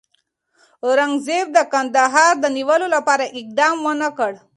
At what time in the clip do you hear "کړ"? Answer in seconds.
4.17-4.31